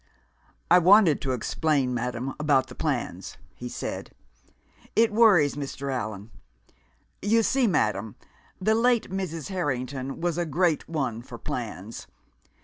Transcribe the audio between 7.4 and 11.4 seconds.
see, madam, the late Mrs. Harrington was a great one for